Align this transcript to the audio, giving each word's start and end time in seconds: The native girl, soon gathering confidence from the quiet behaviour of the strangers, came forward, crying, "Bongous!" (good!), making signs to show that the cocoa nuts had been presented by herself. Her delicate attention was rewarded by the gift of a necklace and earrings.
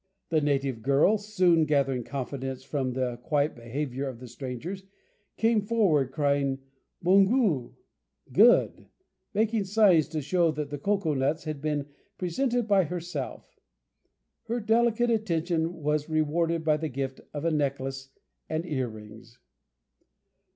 The 0.29 0.41
native 0.41 0.81
girl, 0.81 1.19
soon 1.19 1.65
gathering 1.65 2.03
confidence 2.03 2.63
from 2.63 2.93
the 2.93 3.17
quiet 3.17 3.53
behaviour 3.55 4.07
of 4.07 4.17
the 4.19 4.27
strangers, 4.27 4.83
came 5.37 5.61
forward, 5.61 6.11
crying, 6.11 6.57
"Bongous!" 7.05 7.75
(good!), 8.31 8.87
making 9.35 9.65
signs 9.65 10.07
to 10.07 10.19
show 10.23 10.49
that 10.53 10.71
the 10.71 10.79
cocoa 10.79 11.13
nuts 11.13 11.43
had 11.43 11.61
been 11.61 11.85
presented 12.17 12.67
by 12.67 12.85
herself. 12.85 13.59
Her 14.47 14.59
delicate 14.59 15.11
attention 15.11 15.75
was 15.83 16.09
rewarded 16.09 16.63
by 16.65 16.77
the 16.77 16.89
gift 16.89 17.21
of 17.31 17.45
a 17.45 17.51
necklace 17.51 18.09
and 18.49 18.65
earrings. 18.65 19.37